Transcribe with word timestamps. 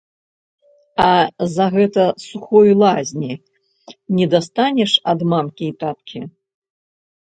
А 1.07 1.09
за 1.57 1.67
гэта 1.75 2.03
сухой 2.25 2.69
лазні 2.85 3.33
не 4.17 4.25
дастанеш 4.35 4.91
ад 5.17 5.27
мамкі 5.33 5.65
і 5.73 5.81
таткі? 5.87 6.19